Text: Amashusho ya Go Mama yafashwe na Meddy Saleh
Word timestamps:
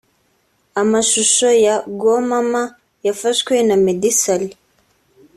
Amashusho 0.81 1.47
ya 1.65 1.75
Go 1.99 2.15
Mama 2.29 2.61
yafashwe 3.05 3.53
na 3.67 3.75
Meddy 3.83 4.11
Saleh 4.21 4.55